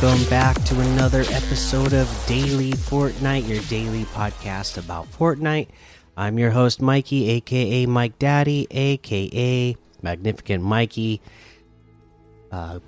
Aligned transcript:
welcome 0.00 0.30
back 0.30 0.62
to 0.62 0.78
another 0.78 1.22
episode 1.22 1.92
of 1.92 2.24
Daily 2.28 2.70
Fortnite, 2.70 3.48
your 3.48 3.60
daily 3.64 4.04
podcast 4.04 4.78
about 4.78 5.10
Fortnite. 5.10 5.66
I'm 6.16 6.38
your 6.38 6.50
host, 6.50 6.80
Mikey, 6.80 7.28
aka 7.30 7.84
Mike 7.86 8.16
Daddy, 8.16 8.68
aka 8.70 9.76
Magnificent 10.00 10.62
Mikey. 10.62 11.20
Uh, 12.52 12.78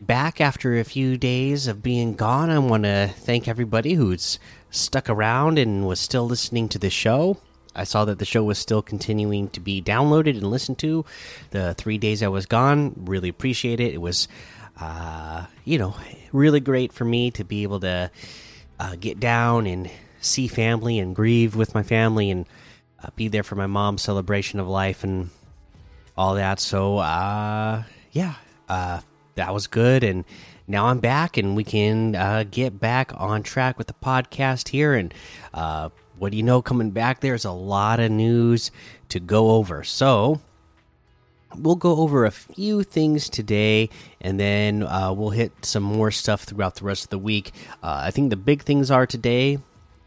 back 0.00 0.40
after 0.40 0.76
a 0.76 0.84
few 0.84 1.16
days 1.16 1.68
of 1.68 1.84
being 1.84 2.14
gone, 2.14 2.50
I 2.50 2.58
want 2.58 2.82
to 2.82 3.12
thank 3.18 3.46
everybody 3.46 3.94
who's 3.94 4.40
stuck 4.70 5.08
around 5.08 5.56
and 5.56 5.86
was 5.86 6.00
still 6.00 6.26
listening 6.26 6.68
to 6.70 6.80
the 6.80 6.90
show. 6.90 7.38
I 7.76 7.84
saw 7.84 8.04
that 8.06 8.18
the 8.18 8.24
show 8.24 8.42
was 8.42 8.58
still 8.58 8.82
continuing 8.82 9.50
to 9.50 9.60
be 9.60 9.80
downloaded 9.80 10.30
and 10.30 10.50
listened 10.50 10.78
to 10.78 11.04
the 11.50 11.74
three 11.74 11.98
days 11.98 12.24
I 12.24 12.28
was 12.28 12.46
gone. 12.46 12.94
Really 12.96 13.28
appreciate 13.28 13.78
it. 13.78 13.94
It 13.94 14.00
was, 14.00 14.26
uh, 14.80 15.46
you 15.64 15.78
know, 15.78 15.94
really 16.32 16.60
great 16.60 16.92
for 16.92 17.04
me 17.04 17.30
to 17.32 17.44
be 17.44 17.62
able 17.62 17.80
to 17.80 18.10
uh, 18.78 18.96
get 18.98 19.20
down 19.20 19.66
and 19.66 19.90
see 20.20 20.48
family 20.48 20.98
and 20.98 21.14
grieve 21.14 21.54
with 21.56 21.74
my 21.74 21.82
family 21.82 22.30
and 22.30 22.46
uh, 23.02 23.08
be 23.16 23.28
there 23.28 23.42
for 23.42 23.54
my 23.54 23.66
mom's 23.66 24.02
celebration 24.02 24.60
of 24.60 24.68
life 24.68 25.04
and 25.04 25.30
all 26.16 26.34
that. 26.34 26.60
So, 26.60 26.98
uh, 26.98 27.82
yeah, 28.12 28.34
uh, 28.68 29.00
that 29.34 29.54
was 29.54 29.66
good. 29.66 30.04
And 30.04 30.24
now 30.66 30.86
I'm 30.86 31.00
back, 31.00 31.36
and 31.36 31.56
we 31.56 31.64
can 31.64 32.14
uh, 32.14 32.44
get 32.50 32.78
back 32.78 33.12
on 33.16 33.42
track 33.42 33.78
with 33.78 33.86
the 33.86 33.94
podcast 33.94 34.68
here. 34.68 34.94
And 34.94 35.12
uh, 35.52 35.90
what 36.18 36.30
do 36.30 36.36
you 36.36 36.42
know? 36.42 36.62
Coming 36.62 36.90
back, 36.90 37.20
there's 37.20 37.44
a 37.44 37.52
lot 37.52 38.00
of 38.00 38.10
news 38.10 38.70
to 39.08 39.20
go 39.20 39.52
over. 39.52 39.82
So 39.82 40.40
we'll 41.56 41.76
go 41.76 41.96
over 41.96 42.24
a 42.24 42.30
few 42.30 42.82
things 42.82 43.28
today, 43.28 43.90
and 44.20 44.38
then 44.38 44.82
uh, 44.82 45.12
we'll 45.12 45.30
hit 45.30 45.52
some 45.64 45.82
more 45.82 46.10
stuff 46.10 46.44
throughout 46.44 46.76
the 46.76 46.84
rest 46.84 47.04
of 47.04 47.10
the 47.10 47.18
week. 47.18 47.52
Uh, 47.82 48.02
I 48.04 48.10
think 48.10 48.30
the 48.30 48.36
big 48.36 48.62
things 48.62 48.90
are 48.90 49.06
today. 49.06 49.58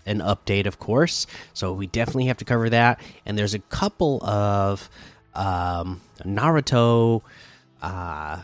An 0.06 0.20
update, 0.20 0.66
of 0.66 0.80
course. 0.80 1.28
So 1.54 1.72
we 1.72 1.88
definitely 1.88 2.26
have 2.26 2.38
to 2.38 2.46
cover 2.46 2.70
that. 2.70 3.00
And 3.26 3.38
there's 3.38 3.54
a 3.54 3.60
couple 3.60 4.22
of 4.26 4.90
um, 5.34 6.02
Naruto 6.26 7.22
uh, 7.82 8.42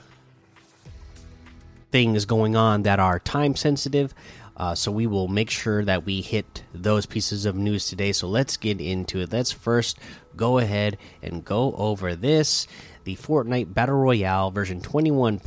things 1.91 2.25
going 2.25 2.56
on 2.56 2.84
that 2.84 3.00
are 3.00 3.19
time 3.19 3.56
sensitive. 3.56 4.13
Uh, 4.60 4.76
so 4.76 4.92
we 4.92 5.08
will 5.08 5.30
make 5.30 5.50
sure 5.50 5.86
that 5.86 6.06
we 6.06 6.22
hit 6.22 6.64
those 6.74 7.06
pieces 7.06 7.46
of 7.46 7.56
news 7.56 7.88
today. 7.88 8.12
So 8.12 8.28
let's 8.28 8.58
get 8.58 8.82
into 8.82 9.22
it. 9.22 9.32
Let's 9.32 9.54
first 9.54 9.98
go 10.36 10.58
ahead 10.58 10.98
and 11.22 11.46
go 11.46 11.74
over 11.74 12.16
this 12.16 12.68
the 13.06 13.16
Fortnite 13.16 13.74
Battle 13.74 13.96
Royale 13.96 14.52
version 14.52 14.82
21.10 14.82 15.42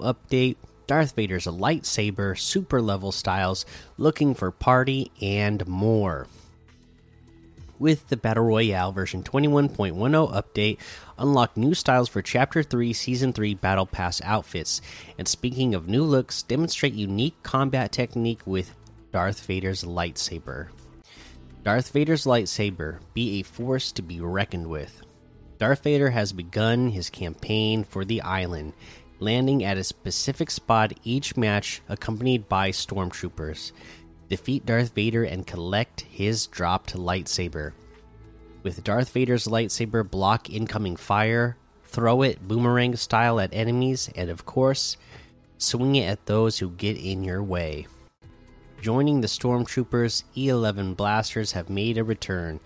update. 0.00 0.56
Darth 0.86 1.14
Vader's 1.14 1.46
a 1.46 1.50
lightsaber, 1.50 2.38
super 2.38 2.80
level 2.80 3.12
styles, 3.12 3.64
looking 3.98 4.34
for 4.34 4.50
party, 4.50 5.10
and 5.20 5.66
more 5.66 6.26
with 7.82 8.08
the 8.10 8.16
Battle 8.16 8.44
Royale 8.44 8.92
version 8.92 9.24
21.10 9.24 10.32
update, 10.32 10.78
unlock 11.18 11.56
new 11.56 11.74
styles 11.74 12.08
for 12.08 12.22
Chapter 12.22 12.62
3 12.62 12.92
Season 12.92 13.32
3 13.32 13.54
Battle 13.54 13.86
Pass 13.86 14.22
outfits. 14.22 14.80
And 15.18 15.26
speaking 15.26 15.74
of 15.74 15.88
new 15.88 16.04
looks, 16.04 16.44
demonstrate 16.44 16.94
unique 16.94 17.42
combat 17.42 17.90
technique 17.90 18.42
with 18.46 18.76
Darth 19.10 19.44
Vader's 19.44 19.82
lightsaber. 19.82 20.68
Darth 21.64 21.90
Vader's 21.90 22.24
lightsaber 22.24 23.00
be 23.14 23.40
a 23.40 23.42
force 23.42 23.90
to 23.92 24.02
be 24.02 24.20
reckoned 24.20 24.68
with. 24.68 25.02
Darth 25.58 25.82
Vader 25.82 26.10
has 26.10 26.32
begun 26.32 26.90
his 26.90 27.10
campaign 27.10 27.82
for 27.82 28.04
the 28.04 28.22
island, 28.22 28.74
landing 29.18 29.64
at 29.64 29.76
a 29.76 29.82
specific 29.82 30.52
spot 30.52 30.92
each 31.02 31.36
match, 31.36 31.82
accompanied 31.88 32.48
by 32.48 32.70
stormtroopers 32.70 33.72
defeat 34.32 34.64
Darth 34.64 34.94
Vader 34.94 35.24
and 35.24 35.46
collect 35.46 36.00
his 36.08 36.46
dropped 36.46 36.96
lightsaber. 36.96 37.72
With 38.62 38.82
Darth 38.82 39.10
Vader's 39.10 39.46
lightsaber, 39.46 40.10
block 40.10 40.48
incoming 40.48 40.96
fire, 40.96 41.58
throw 41.84 42.22
it 42.22 42.48
boomerang 42.48 42.96
style 42.96 43.38
at 43.38 43.52
enemies, 43.52 44.08
and 44.16 44.30
of 44.30 44.46
course, 44.46 44.96
swing 45.58 45.96
it 45.96 46.08
at 46.08 46.24
those 46.24 46.58
who 46.58 46.70
get 46.70 46.96
in 46.96 47.22
your 47.22 47.42
way. 47.42 47.86
Joining 48.80 49.20
the 49.20 49.26
Stormtroopers, 49.28 50.24
E11 50.34 50.96
blasters 50.96 51.52
have 51.52 51.68
made 51.68 51.98
a 51.98 52.02
return. 52.02 52.58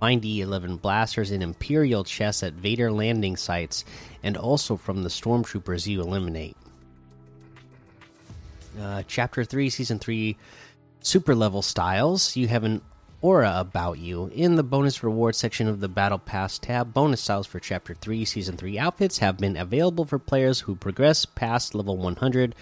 Find 0.00 0.22
E11 0.22 0.82
blasters 0.82 1.30
in 1.30 1.40
Imperial 1.40 2.02
chests 2.02 2.42
at 2.42 2.54
Vader 2.54 2.90
landing 2.90 3.36
sites 3.36 3.84
and 4.24 4.36
also 4.36 4.76
from 4.76 5.04
the 5.04 5.08
Stormtroopers 5.08 5.86
you 5.86 6.00
eliminate. 6.00 6.56
Uh, 8.80 9.04
Chapter 9.06 9.44
3, 9.44 9.70
Season 9.70 10.00
3 10.00 10.36
super 11.02 11.34
level 11.34 11.62
styles. 11.62 12.36
You 12.36 12.48
have 12.48 12.64
an 12.64 12.80
aura 13.20 13.54
about 13.56 13.98
you. 13.98 14.30
In 14.34 14.56
the 14.56 14.62
bonus 14.62 15.02
reward 15.02 15.34
section 15.34 15.68
of 15.68 15.80
the 15.80 15.88
Battle 15.88 16.18
Pass 16.18 16.58
tab, 16.58 16.92
bonus 16.92 17.20
styles 17.20 17.46
for 17.46 17.60
Chapter 17.60 17.94
3 17.94 18.24
Season 18.24 18.56
3 18.56 18.78
outfits 18.78 19.18
have 19.18 19.38
been 19.38 19.56
available 19.56 20.04
for 20.04 20.18
players 20.18 20.60
who 20.60 20.74
progress 20.74 21.24
past 21.24 21.74
level 21.74 21.96
100. 21.96 22.54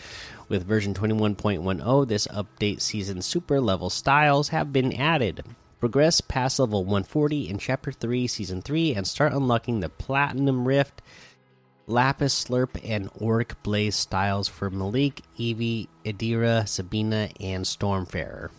With 0.49 0.67
version 0.67 0.95
21.10, 0.95 2.09
this 2.09 2.27
update 2.29 2.81
season 2.81 3.23
super 3.23 3.61
level 3.61 3.89
styles 3.89 4.49
have 4.49 4.73
been 4.73 4.93
added. 4.93 5.45
Progress 5.79 6.21
past 6.21 6.59
level 6.59 6.85
140 6.85 7.49
in 7.49 7.59
Chapter 7.59 7.91
3 7.91 8.27
Season 8.27 8.61
3 8.61 8.95
and 8.95 9.07
start 9.07 9.33
unlocking 9.33 9.81
the 9.81 9.89
Platinum 9.89 10.69
Rift. 10.69 11.01
Lapis 11.91 12.45
Slurp 12.45 12.81
and 12.85 13.11
Auric 13.21 13.61
Blaze 13.65 13.97
styles 13.97 14.47
for 14.47 14.71
Malik, 14.71 15.23
Evie, 15.37 15.89
Adira, 16.05 16.67
Sabina, 16.67 17.29
and 17.41 17.65
Stormfarer. 17.65 18.51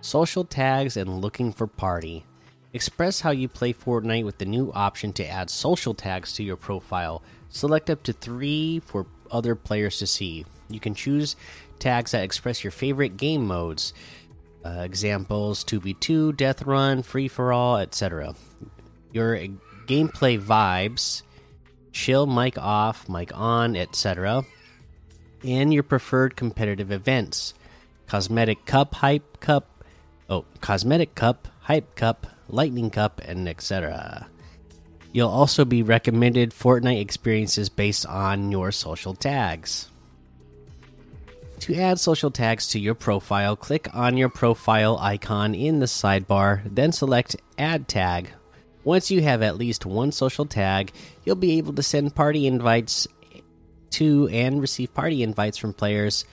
Social 0.00 0.44
tags 0.44 0.96
and 0.96 1.20
looking 1.20 1.52
for 1.52 1.66
party. 1.66 2.24
Express 2.72 3.20
how 3.20 3.30
you 3.30 3.48
play 3.48 3.72
Fortnite 3.72 4.24
with 4.24 4.38
the 4.38 4.44
new 4.44 4.72
option 4.72 5.12
to 5.14 5.26
add 5.26 5.50
social 5.50 5.92
tags 5.92 6.32
to 6.34 6.44
your 6.44 6.56
profile. 6.56 7.22
Select 7.50 7.90
up 7.90 8.02
to 8.04 8.12
three 8.12 8.80
for 8.80 9.06
other 9.30 9.54
players 9.54 9.98
to 9.98 10.06
see. 10.06 10.46
You 10.70 10.80
can 10.80 10.94
choose 10.94 11.36
tags 11.78 12.12
that 12.12 12.22
express 12.22 12.62
your 12.62 12.70
favorite 12.70 13.16
game 13.16 13.46
modes. 13.46 13.92
Uh, 14.64 14.82
examples 14.84 15.64
2v2, 15.64 16.36
Death 16.36 16.62
Run, 16.62 17.02
Free 17.02 17.26
for 17.26 17.52
All, 17.52 17.78
etc. 17.78 18.34
Your 19.12 19.36
gameplay 19.86 20.40
vibes, 20.40 21.22
chill 21.92 22.26
mic 22.26 22.58
off, 22.58 23.08
mic 23.08 23.30
on, 23.34 23.76
etc., 23.76 24.44
and 25.44 25.72
your 25.72 25.82
preferred 25.82 26.36
competitive 26.36 26.90
events. 26.90 27.54
Cosmetic 28.06 28.66
Cup, 28.66 28.94
Hype 28.94 29.40
Cup, 29.40 29.84
oh, 30.28 30.44
Cosmetic 30.60 31.14
Cup, 31.14 31.48
Hype 31.60 31.94
Cup, 31.94 32.26
Lightning 32.48 32.90
Cup, 32.90 33.20
and 33.24 33.48
etc. 33.48 34.28
You'll 35.12 35.28
also 35.28 35.64
be 35.64 35.82
recommended 35.82 36.50
Fortnite 36.50 37.00
experiences 37.00 37.68
based 37.68 38.06
on 38.06 38.50
your 38.50 38.72
social 38.72 39.14
tags. 39.14 39.88
To 41.60 41.74
add 41.76 42.00
social 42.00 42.30
tags 42.30 42.68
to 42.68 42.80
your 42.80 42.94
profile, 42.94 43.56
click 43.56 43.88
on 43.94 44.16
your 44.16 44.28
profile 44.28 44.98
icon 44.98 45.54
in 45.54 45.78
the 45.78 45.86
sidebar, 45.86 46.62
then 46.66 46.92
select 46.92 47.36
Add 47.56 47.88
Tag 47.88 48.30
once 48.84 49.10
you 49.10 49.22
have 49.22 49.42
at 49.42 49.56
least 49.56 49.86
one 49.86 50.12
social 50.12 50.46
tag, 50.46 50.92
you'll 51.24 51.36
be 51.36 51.58
able 51.58 51.72
to 51.74 51.82
send 51.82 52.14
party 52.14 52.46
invites 52.46 53.06
to 53.90 54.28
and 54.28 54.60
receive 54.60 54.94
party 54.94 55.22
invites 55.22 55.58
from 55.58 55.72
players 55.72 56.24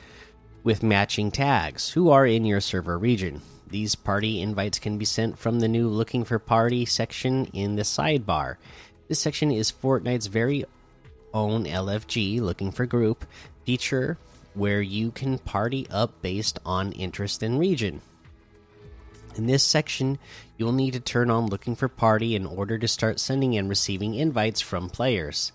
with 0.63 0.83
matching 0.83 1.31
tags 1.31 1.89
who 1.89 2.09
are 2.09 2.25
in 2.25 2.45
your 2.45 2.61
server 2.61 2.97
region. 2.97 3.41
These 3.69 3.95
party 3.95 4.41
invites 4.41 4.79
can 4.79 4.97
be 4.97 5.05
sent 5.05 5.37
from 5.37 5.59
the 5.59 5.67
new 5.67 5.89
Looking 5.89 6.23
for 6.23 6.39
Party 6.39 6.85
section 6.85 7.45
in 7.53 7.75
the 7.75 7.83
sidebar. 7.83 8.55
This 9.07 9.19
section 9.19 9.51
is 9.51 9.71
Fortnite's 9.71 10.27
very 10.27 10.65
own 11.33 11.65
LFG, 11.65 12.41
Looking 12.41 12.71
for 12.71 12.85
Group, 12.85 13.25
feature 13.65 14.17
where 14.55 14.81
you 14.81 15.11
can 15.11 15.37
party 15.37 15.87
up 15.91 16.21
based 16.21 16.57
on 16.65 16.91
interest 16.93 17.43
and 17.43 17.59
region. 17.59 18.01
In 19.35 19.45
this 19.45 19.63
section, 19.63 20.17
you'll 20.59 20.73
need 20.73 20.91
to 20.91 20.99
turn 20.99 21.31
on 21.31 21.47
Looking 21.47 21.73
for 21.73 21.87
Party 21.87 22.35
in 22.35 22.45
order 22.45 22.77
to 22.77 22.87
start 22.87 23.17
sending 23.19 23.57
and 23.57 23.69
receiving 23.69 24.13
invites 24.13 24.59
from 24.59 24.89
players. 24.89 25.53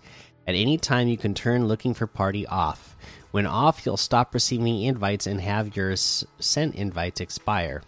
At 0.48 0.54
any 0.54 0.78
time, 0.78 1.08
you 1.08 1.18
can 1.18 1.34
turn 1.34 1.68
Looking 1.68 1.92
for 1.92 2.06
Party 2.06 2.46
off. 2.46 2.96
When 3.30 3.46
off, 3.46 3.84
you'll 3.84 3.98
stop 3.98 4.32
receiving 4.32 4.82
invites 4.82 5.26
and 5.26 5.42
have 5.42 5.76
your 5.76 5.94
sent 5.96 6.74
invites 6.74 7.20
expire. 7.20 7.82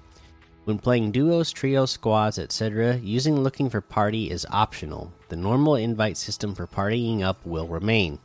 When 0.64 0.78
playing 0.78 1.12
duos, 1.12 1.52
trios, 1.52 1.92
squads, 1.92 2.38
etc., 2.38 2.96
using 2.96 3.40
Looking 3.40 3.70
for 3.70 3.80
Party 3.80 4.30
is 4.30 4.46
optional. 4.50 5.10
The 5.28 5.36
normal 5.36 5.76
invite 5.76 6.18
system 6.18 6.54
for 6.54 6.66
partying 6.66 7.22
up 7.22 7.38
will 7.46 7.66
remain. 7.66 8.18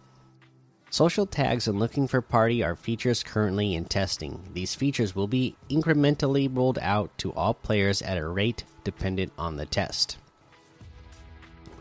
Social 0.91 1.25
tags 1.25 1.69
and 1.69 1.79
looking 1.79 2.05
for 2.05 2.19
party 2.19 2.61
are 2.65 2.75
features 2.75 3.23
currently 3.23 3.75
in 3.75 3.85
testing. 3.85 4.41
These 4.53 4.75
features 4.75 5.15
will 5.15 5.29
be 5.29 5.55
incrementally 5.69 6.53
rolled 6.53 6.79
out 6.79 7.17
to 7.19 7.31
all 7.31 7.53
players 7.53 8.01
at 8.01 8.17
a 8.17 8.27
rate 8.27 8.65
dependent 8.83 9.31
on 9.37 9.55
the 9.55 9.65
test. 9.65 10.17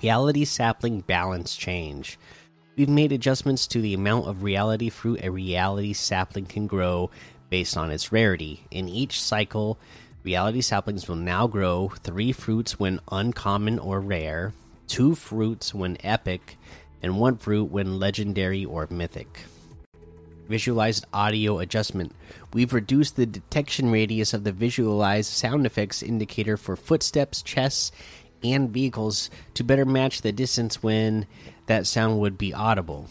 Reality 0.01 0.45
sapling 0.45 1.01
balance 1.01 1.57
change. 1.57 2.21
We've 2.77 2.89
made 2.89 3.11
adjustments 3.11 3.67
to 3.67 3.81
the 3.81 3.95
amount 3.95 4.29
of 4.29 4.45
reality 4.45 4.91
fruit 4.91 5.25
a 5.25 5.31
reality 5.33 5.93
sapling 5.93 6.47
can 6.47 6.69
grow 6.69 7.11
based 7.49 7.77
on 7.77 7.91
its 7.91 8.13
rarity. 8.13 8.65
In 8.71 8.89
each 8.89 9.21
cycle, 9.21 9.77
reality 10.23 10.61
saplings 10.61 11.09
will 11.09 11.17
now 11.17 11.49
grow 11.49 11.89
three 12.05 12.31
fruits 12.31 12.79
when 12.79 13.01
uncommon 13.11 13.81
or 13.81 13.99
rare, 13.99 14.53
two 14.87 15.17
fruits 15.17 15.75
when 15.75 15.99
epic, 16.05 16.57
and 17.03 17.19
one 17.19 17.37
fruit 17.37 17.65
when 17.65 17.99
legendary 17.99 18.65
or 18.65 18.87
mythic. 18.91 19.41
Visualized 20.49 21.07
audio 21.13 21.59
adjustment. 21.59 22.13
We've 22.53 22.73
reduced 22.73 23.17
the 23.17 23.27
detection 23.27 23.91
radius 23.91 24.35
of 24.35 24.45
the 24.45 24.53
visualized 24.53 25.33
sound 25.33 25.65
effects 25.65 26.03
indicator 26.03 26.57
for 26.57 26.77
footsteps, 26.77 27.43
chests, 27.43 27.93
and 28.43 28.71
vehicles 28.71 29.31
to 29.55 29.65
better 29.65 29.85
match 29.85 30.23
the 30.23 30.33
distance 30.33 30.83
when 30.83 31.27
that 31.67 31.87
sound 31.87 32.19
would 32.19 32.37
be 32.37 32.53
audible. 32.53 33.07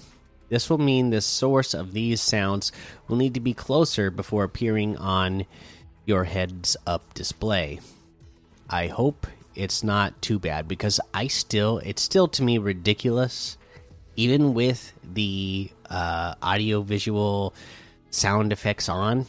This 0.49 0.69
will 0.69 0.79
mean 0.79 1.11
the 1.11 1.21
source 1.21 1.73
of 1.73 1.93
these 1.93 2.21
sounds 2.21 2.71
will 3.07 3.15
need 3.15 3.35
to 3.35 3.39
be 3.39 3.53
closer 3.53 4.09
before 4.09 4.43
appearing 4.43 4.97
on 4.97 5.45
your 6.05 6.23
heads 6.23 6.75
up 6.87 7.13
display. 7.13 7.79
I 8.67 8.87
hope 8.87 9.27
it's 9.55 9.83
not 9.83 10.21
too 10.21 10.39
bad 10.39 10.67
because 10.67 10.99
I 11.13 11.27
still, 11.27 11.77
it's 11.79 12.01
still 12.01 12.27
to 12.29 12.43
me 12.43 12.57
ridiculous, 12.57 13.57
even 14.19 14.53
with 14.53 14.91
the 15.01 15.71
uh, 15.89 16.35
audio 16.41 16.81
visual 16.81 17.53
sound 18.09 18.51
effects 18.51 18.89
on. 18.89 19.25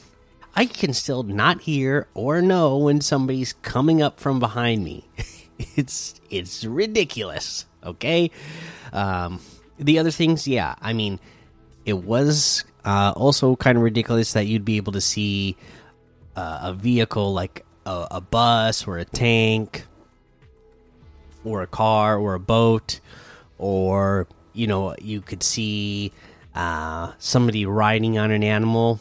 I 0.56 0.66
can 0.66 0.92
still 0.94 1.22
not 1.22 1.60
hear 1.60 2.08
or 2.12 2.42
know 2.42 2.76
when 2.76 3.00
somebody's 3.00 3.52
coming 3.52 4.02
up 4.02 4.18
from 4.18 4.40
behind 4.40 4.82
me. 4.82 5.08
it's 5.76 6.20
it's 6.28 6.64
ridiculous. 6.64 7.66
Okay. 7.84 8.32
Um, 8.92 9.40
the 9.78 10.00
other 10.00 10.10
things, 10.10 10.48
yeah, 10.48 10.74
I 10.82 10.92
mean, 10.92 11.20
it 11.86 11.98
was 11.98 12.64
uh, 12.84 13.12
also 13.14 13.54
kind 13.54 13.78
of 13.78 13.84
ridiculous 13.84 14.32
that 14.32 14.48
you'd 14.48 14.64
be 14.64 14.76
able 14.76 14.92
to 14.92 15.00
see 15.00 15.56
uh, 16.34 16.58
a 16.62 16.74
vehicle 16.74 17.32
like 17.32 17.64
a, 17.86 18.08
a, 18.10 18.20
bus 18.20 18.86
or 18.88 18.98
a 18.98 19.04
tank 19.04 19.84
or 21.44 21.62
a 21.62 21.66
car 21.68 22.18
or 22.18 22.34
a 22.34 22.40
boat, 22.40 22.98
or 23.56 24.26
you 24.52 24.66
know, 24.66 24.94
you 24.98 25.20
could 25.20 25.42
see 25.42 26.12
uh, 26.54 27.12
somebody 27.18 27.66
riding 27.66 28.18
on 28.18 28.30
an 28.30 28.42
animal. 28.42 29.00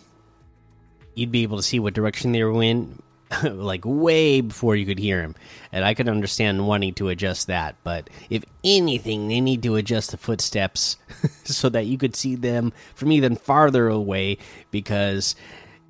You'd 1.16 1.32
be 1.32 1.44
able 1.44 1.58
to 1.58 1.64
see 1.64 1.80
what 1.80 1.94
direction 1.94 2.32
they 2.32 2.44
were 2.44 2.64
in 2.64 3.02
like 3.44 3.82
way 3.86 4.42
before 4.42 4.76
you 4.76 4.86
could 4.86 5.00
hear 5.00 5.22
him. 5.22 5.36
And 5.72 5.86
I 5.86 5.94
could 5.94 6.10
understand 6.10 6.68
wanting 6.68 6.94
to 6.96 7.10
adjust 7.10 7.48
that, 7.48 7.76
but 7.84 8.10
if 8.30 8.44
anything, 8.64 9.28
they 9.28 9.42
need 9.42 9.64
to 9.64 9.76
adjust 9.76 10.12
the 10.12 10.18
footsteps 10.18 10.98
so 11.44 11.70
that 11.70 11.86
you 11.86 11.98
could 11.98 12.16
see 12.16 12.36
them 12.36 12.74
from 12.96 13.12
even 13.12 13.36
farther 13.36 13.88
away 13.88 14.38
because 14.72 15.36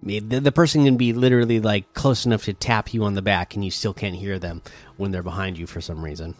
the, 0.03 0.19
the 0.19 0.51
person 0.51 0.85
can 0.85 0.97
be 0.97 1.13
literally 1.13 1.59
like 1.59 1.93
close 1.93 2.25
enough 2.25 2.45
to 2.45 2.53
tap 2.53 2.93
you 2.93 3.03
on 3.03 3.13
the 3.13 3.21
back 3.21 3.55
and 3.55 3.63
you 3.63 3.71
still 3.71 3.93
can't 3.93 4.15
hear 4.15 4.39
them 4.39 4.61
when 4.97 5.11
they're 5.11 5.23
behind 5.23 5.57
you 5.57 5.67
for 5.67 5.81
some 5.81 6.03
reason. 6.03 6.35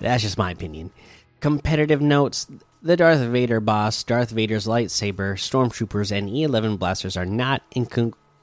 That's 0.00 0.22
just 0.22 0.38
my 0.38 0.50
opinion. 0.50 0.92
Competitive 1.40 2.00
notes 2.00 2.46
the 2.82 2.96
Darth 2.96 3.20
Vader 3.20 3.60
boss, 3.60 4.02
Darth 4.02 4.30
Vader's 4.30 4.66
lightsaber, 4.66 5.34
stormtroopers, 5.34 6.10
and 6.10 6.30
E11 6.30 6.78
blasters 6.78 7.16
are 7.16 7.26
not 7.26 7.62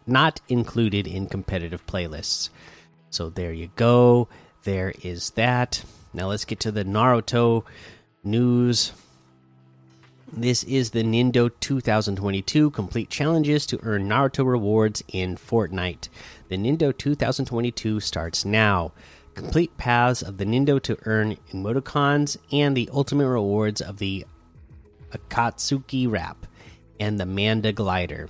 not 0.06 0.42
included 0.48 1.08
in 1.08 1.28
competitive 1.28 1.86
playlists. 1.86 2.50
So 3.10 3.30
there 3.30 3.52
you 3.52 3.70
go. 3.76 4.30
There 4.64 4.94
is 5.04 5.32
that. 5.32 5.84
Now 6.14 6.28
let's 6.28 6.46
get 6.46 6.60
to 6.62 6.72
the 6.72 6.86
Naruto 6.86 7.64
news. 8.24 8.94
This 10.32 10.64
is 10.66 10.92
the 10.92 11.04
Nindo 11.04 11.50
2022 11.60 12.72
complete 12.72 13.10
challenges 13.10 13.66
to 13.68 13.80
earn 13.84 14.10
Naruto 14.10 14.46
rewards 14.46 15.04
in 15.08 15.38
Fortnite. 15.38 16.10
The 16.50 16.58
Nindo 16.58 16.96
2022 16.96 18.00
starts 18.02 18.44
now. 18.44 18.92
Complete 19.38 19.78
paths 19.78 20.24
of 20.24 20.38
the 20.38 20.46
Nindo 20.46 20.82
to 20.82 20.98
earn 21.06 21.38
emoticons 21.54 22.38
and 22.52 22.76
the 22.76 22.90
ultimate 22.92 23.30
rewards 23.30 23.82
of 23.82 24.00
the 24.00 24.26
Akatsuki 25.12 26.10
wrap 26.10 26.48
and 27.00 27.20
the 27.20 27.26
Manda 27.28 27.72
glider. 27.72 28.30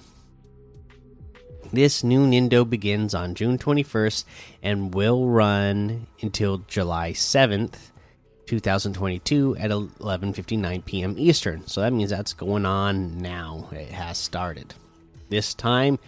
This 1.72 2.04
new 2.04 2.28
Nindo 2.28 2.70
begins 2.70 3.16
on 3.16 3.36
June 3.36 3.58
21st 3.58 4.26
and 4.62 4.94
will 4.94 5.30
run 5.30 6.08
until 6.22 6.58
July 6.68 7.14
7th, 7.14 7.92
2022 8.46 9.56
at 9.56 9.72
11:59 9.72 10.84
p.m. 10.84 11.16
Eastern. 11.18 11.66
So 11.68 11.80
that 11.80 11.94
means 11.94 12.10
that's 12.10 12.34
going 12.34 12.66
on 12.66 13.18
now. 13.22 13.70
It 13.72 13.92
has 13.92 14.18
started. 14.18 14.74
This 15.30 15.54
time 15.54 16.00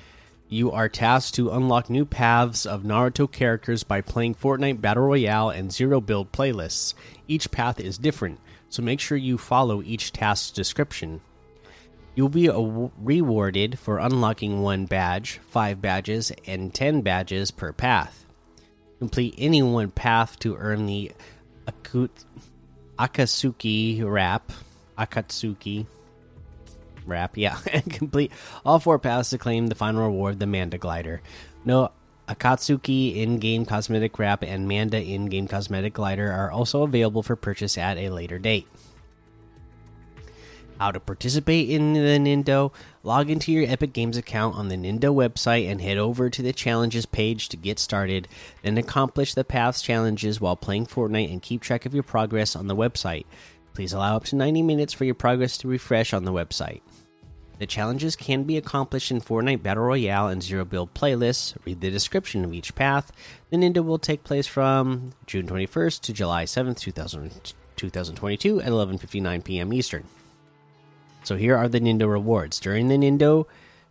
you 0.49 0.71
are 0.71 0.89
tasked 0.89 1.35
to 1.35 1.51
unlock 1.51 1.89
new 1.89 2.05
paths 2.05 2.65
of 2.65 2.81
Naruto 2.81 3.31
characters 3.31 3.83
by 3.83 4.01
playing 4.01 4.33
Fortnite 4.33 4.81
Battle 4.81 5.03
Royale 5.03 5.51
and 5.51 5.71
Zero 5.71 6.01
Build 6.01 6.31
playlists. 6.31 6.95
Each 7.27 7.51
path 7.51 7.79
is 7.79 7.99
different, 7.99 8.39
so 8.67 8.81
make 8.81 8.99
sure 8.99 9.17
you 9.17 9.37
follow 9.37 9.83
each 9.83 10.11
task's 10.11 10.49
description. 10.49 11.21
You'll 12.15 12.29
be 12.29 12.49
rewarded 12.49 13.77
for 13.77 13.99
unlocking 13.99 14.61
one 14.61 14.87
badge, 14.87 15.39
five 15.49 15.81
badges, 15.81 16.31
and 16.47 16.73
ten 16.73 17.01
badges 17.01 17.51
per 17.51 17.71
path. 17.71 18.25
Complete 18.97 19.35
any 19.37 19.61
one 19.61 19.91
path 19.91 20.39
to 20.39 20.57
earn 20.57 20.87
the 20.87 21.11
Akut 21.67 22.09
Akatsuki 22.97 24.03
wrap. 24.03 24.51
Akatsuki 24.97 25.85
wrap, 27.09 27.37
yeah. 27.37 27.57
and 27.73 27.91
complete 27.91 28.31
all 28.65 28.79
four 28.79 28.99
paths 28.99 29.31
to 29.31 29.37
claim 29.37 29.67
the 29.67 29.75
final 29.75 30.03
reward, 30.03 30.39
the 30.39 30.47
Manda 30.47 30.77
Glider. 30.77 31.21
No 31.65 31.91
Akatsuki 32.27 33.15
in 33.15 33.39
game 33.39 33.65
cosmetic 33.65 34.19
wrap 34.19 34.43
and 34.43 34.67
Manda 34.67 35.01
in 35.01 35.25
game 35.25 35.47
cosmetic 35.47 35.93
glider 35.93 36.31
are 36.31 36.51
also 36.51 36.83
available 36.83 37.23
for 37.23 37.35
purchase 37.35 37.77
at 37.77 37.97
a 37.97 38.09
later 38.09 38.37
date 38.37 38.67
how 40.79 40.91
to 40.91 40.99
participate 40.99 41.69
in 41.69 41.93
the 41.93 41.99
Nindo, 41.99 42.71
log 43.03 43.29
into 43.29 43.51
your 43.51 43.69
Epic 43.69 43.91
Games 43.91 44.17
account 44.17 44.55
on 44.55 44.69
the 44.69 44.77
Nindo 44.77 45.13
website 45.13 45.69
and 45.69 45.81
head 45.81 45.97
over 45.97 46.29
to 46.29 46.41
the 46.41 46.53
challenges 46.53 47.05
page 47.05 47.49
to 47.49 47.57
get 47.57 47.77
started. 47.77 48.27
Then 48.63 48.77
accomplish 48.77 49.33
the 49.33 49.43
paths 49.43 49.81
challenges 49.81 50.39
while 50.39 50.55
playing 50.55 50.87
Fortnite 50.87 51.31
and 51.31 51.41
keep 51.41 51.61
track 51.61 51.85
of 51.85 51.93
your 51.93 52.03
progress 52.03 52.55
on 52.55 52.67
the 52.67 52.75
website. 52.75 53.25
Please 53.73 53.93
allow 53.93 54.15
up 54.15 54.23
to 54.25 54.35
90 54.35 54.63
minutes 54.63 54.93
for 54.93 55.03
your 55.03 55.15
progress 55.15 55.57
to 55.59 55.67
refresh 55.67 56.13
on 56.13 56.23
the 56.23 56.33
website. 56.33 56.81
The 57.59 57.67
challenges 57.67 58.15
can 58.15 58.43
be 58.43 58.55
accomplished 58.55 59.11
in 59.11 59.19
Fortnite 59.19 59.61
Battle 59.61 59.83
Royale 59.83 60.29
and 60.29 60.41
Zero 60.41 60.63
Build 60.63 60.93
playlists. 60.93 61.55
Read 61.65 61.81
the 61.81 61.91
description 61.91 62.45
of 62.45 62.53
each 62.53 62.73
path. 62.73 63.11
The 63.49 63.57
Nindo 63.57 63.83
will 63.83 63.99
take 63.99 64.23
place 64.23 64.47
from 64.47 65.11
June 65.27 65.45
21st 65.45 65.99
to 66.01 66.13
July 66.13 66.45
7th, 66.45 66.79
2000, 66.79 67.53
2022 67.75 68.61
at 68.61 68.69
11:59 68.69 69.43
p.m. 69.43 69.73
Eastern. 69.73 70.05
So 71.23 71.35
here 71.35 71.57
are 71.57 71.67
the 71.67 71.81
Nindo 71.81 72.09
rewards. 72.09 72.61
During 72.61 72.87
the 72.87 72.95
Nindo 72.95 73.45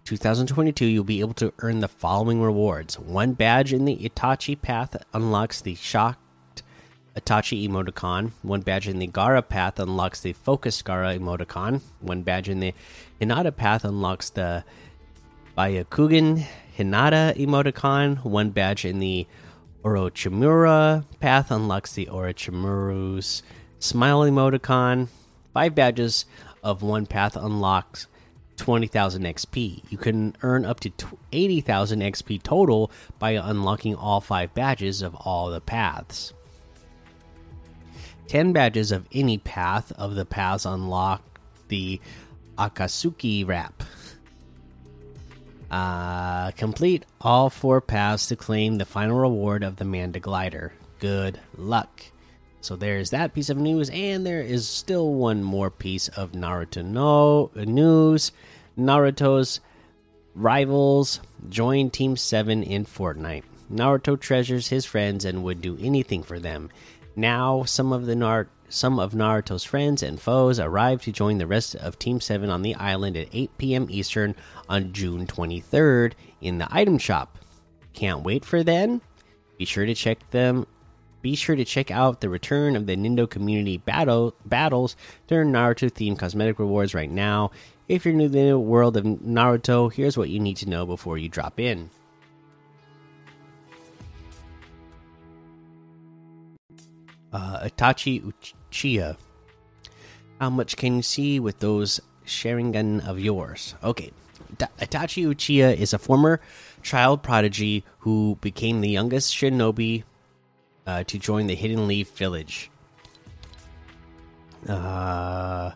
2022, 0.06 0.86
you'll 0.86 1.04
be 1.04 1.20
able 1.20 1.34
to 1.34 1.52
earn 1.58 1.80
the 1.80 1.88
following 1.88 2.40
rewards. 2.40 2.98
One 2.98 3.34
badge 3.34 3.74
in 3.74 3.84
the 3.84 3.98
Itachi 3.98 4.60
path 4.60 4.96
unlocks 5.12 5.60
the 5.60 5.74
shocked 5.74 6.20
Itachi 7.16 7.68
emoticon. 7.68 8.32
One 8.42 8.60
badge 8.60 8.88
in 8.88 8.98
the 8.98 9.08
Gaara 9.08 9.46
path 9.46 9.78
unlocks 9.78 10.20
the 10.20 10.32
Focus 10.32 10.82
Gaara 10.82 11.18
emoticon. 11.18 11.80
One 12.00 12.22
badge 12.22 12.48
in 12.48 12.60
the 12.60 12.74
Hinata 13.20 13.54
path 13.54 13.84
unlocks 13.84 14.30
the 14.30 14.64
Byakugan 15.56 16.46
Hinata 16.76 17.36
emoticon. 17.36 18.24
One 18.24 18.50
badge 18.50 18.84
in 18.84 19.00
the 19.00 19.26
Orochimaru 19.82 21.04
path 21.20 21.50
unlocks 21.50 21.92
the 21.92 22.06
Orochimaru's 22.06 23.42
smile 23.78 24.20
emoticon. 24.20 25.08
Five 25.54 25.74
badges 25.74 26.26
of 26.62 26.82
one 26.82 27.06
path 27.06 27.36
unlocks 27.36 28.06
20,000 28.58 29.22
XP. 29.22 29.82
You 29.88 29.98
can 29.98 30.36
earn 30.42 30.64
up 30.64 30.80
to 30.80 30.92
80,000 31.32 32.00
XP 32.00 32.42
total 32.42 32.90
by 33.18 33.30
unlocking 33.32 33.94
all 33.94 34.20
five 34.20 34.52
badges 34.52 35.00
of 35.00 35.14
all 35.14 35.50
the 35.50 35.60
paths. 35.60 36.32
10 38.28 38.52
badges 38.52 38.92
of 38.92 39.06
any 39.12 39.38
path 39.38 39.90
of 39.92 40.14
the 40.14 40.24
paths 40.24 40.66
unlock 40.66 41.22
the 41.68 42.00
Akatsuki 42.56 43.46
wrap. 43.46 43.82
Uh, 45.70 46.50
complete 46.52 47.04
all 47.20 47.50
four 47.50 47.80
paths 47.80 48.26
to 48.28 48.36
claim 48.36 48.76
the 48.76 48.84
final 48.84 49.18
reward 49.18 49.62
of 49.62 49.76
the 49.76 49.84
Manda 49.84 50.20
Glider. 50.20 50.72
Good 50.98 51.40
luck. 51.56 52.04
So 52.60 52.76
there's 52.76 53.10
that 53.10 53.34
piece 53.34 53.50
of 53.50 53.56
news, 53.56 53.88
and 53.90 54.26
there 54.26 54.42
is 54.42 54.68
still 54.68 55.12
one 55.12 55.42
more 55.42 55.70
piece 55.70 56.08
of 56.08 56.32
Naruto 56.32 56.84
no 56.84 57.50
news. 57.54 58.32
Naruto's 58.78 59.60
rivals 60.34 61.20
join 61.48 61.90
Team 61.90 62.16
7 62.16 62.62
in 62.62 62.84
Fortnite. 62.84 63.44
Naruto 63.72 64.18
treasures 64.18 64.68
his 64.68 64.86
friends 64.86 65.24
and 65.24 65.44
would 65.44 65.60
do 65.60 65.78
anything 65.80 66.22
for 66.22 66.38
them. 66.38 66.70
Now, 67.16 67.64
some 67.64 67.92
of 67.92 68.06
the 68.06 68.16
Nar 68.16 68.48
some 68.70 68.98
of 69.00 69.14
Naruto's 69.14 69.64
friends 69.64 70.02
and 70.02 70.20
foes 70.20 70.60
arrive 70.60 71.00
to 71.02 71.12
join 71.12 71.38
the 71.38 71.46
rest 71.46 71.74
of 71.74 71.98
Team 71.98 72.20
7 72.20 72.50
on 72.50 72.60
the 72.60 72.74
island 72.74 73.16
at 73.16 73.28
8 73.32 73.56
p.m. 73.56 73.86
Eastern 73.88 74.34
on 74.68 74.92
June 74.92 75.26
23rd 75.26 76.12
in 76.42 76.58
the 76.58 76.68
item 76.70 76.98
shop. 76.98 77.38
Can't 77.94 78.22
wait 78.22 78.44
for 78.44 78.62
then? 78.62 79.00
Be 79.56 79.64
sure 79.64 79.86
to 79.86 79.94
check 79.94 80.18
them 80.32 80.66
be 81.22 81.34
sure 81.34 81.56
to 81.56 81.64
check 81.64 81.90
out 81.90 82.20
the 82.20 82.28
return 82.28 82.76
of 82.76 82.86
the 82.86 82.96
Nindo 82.96 83.28
community 83.28 83.78
battle 83.78 84.34
battles 84.44 84.96
during 85.26 85.52
Naruto 85.52 85.90
themed 85.90 86.18
cosmetic 86.18 86.58
rewards 86.58 86.94
right 86.94 87.10
now. 87.10 87.50
If 87.88 88.04
you're 88.04 88.14
new 88.14 88.28
to 88.28 88.50
the 88.50 88.58
world 88.58 88.96
of 88.96 89.04
Naruto, 89.04 89.92
here's 89.92 90.16
what 90.16 90.28
you 90.28 90.38
need 90.38 90.58
to 90.58 90.68
know 90.68 90.86
before 90.86 91.18
you 91.18 91.28
drop 91.28 91.58
in. 91.58 91.90
Uh, 97.32 97.68
Itachi 97.68 98.32
Uchiha. 98.72 99.16
How 100.40 100.50
much 100.50 100.76
can 100.76 100.96
you 100.96 101.02
see 101.02 101.40
with 101.40 101.58
those 101.58 102.00
Sharingan 102.26 103.06
of 103.06 103.18
yours? 103.18 103.74
Okay. 103.82 104.12
Itachi 104.56 105.26
Uchiha 105.26 105.76
is 105.76 105.92
a 105.92 105.98
former 105.98 106.40
child 106.82 107.22
prodigy 107.22 107.84
who 108.00 108.38
became 108.40 108.80
the 108.80 108.88
youngest 108.88 109.34
shinobi 109.34 110.04
uh, 110.86 111.04
to 111.04 111.18
join 111.18 111.46
the 111.48 111.54
Hidden 111.54 111.86
Leaf 111.86 112.10
Village. 112.16 112.70
Uh, 114.66 115.72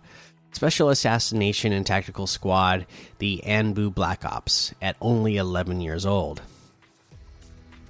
Special 0.53 0.91
Assassination 0.91 1.73
and 1.73 1.87
Tactical 1.87 2.27
Squad, 2.27 2.87
the 3.19 3.43
Anbu 3.45 3.93
Black 3.95 4.25
Ops, 4.25 4.75
at 4.81 4.97
only 5.01 5.37
11 5.37 5.81
years 5.81 6.07
old. 6.07 6.43